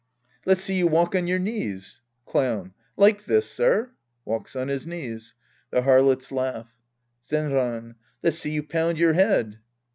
[0.47, 2.01] Let's see you walk on your knees.
[2.25, 2.73] Clown.
[2.97, 3.91] Like this, sir?
[4.25, 5.35] {Walks on his knees.
[5.69, 6.75] The Harlots laugh.)
[7.23, 7.93] Zenran.
[8.23, 9.59] Let's see you pound your head.